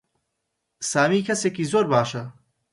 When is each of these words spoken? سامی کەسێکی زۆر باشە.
سامی 0.91 1.25
کەسێکی 1.27 1.69
زۆر 1.71 1.85
باشە. 1.91 2.23